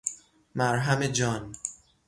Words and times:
مرهم 0.55 1.03
جان 1.11 1.55